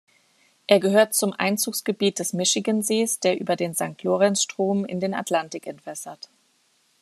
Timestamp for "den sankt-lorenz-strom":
3.55-4.83